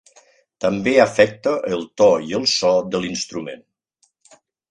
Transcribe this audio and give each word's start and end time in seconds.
També 0.63 0.93
afecta 1.03 1.53
el 1.77 1.85
to 2.01 2.07
i 2.29 2.33
el 2.39 2.49
so 2.55 2.73
de 2.95 3.03
l'instrument. 3.05 3.65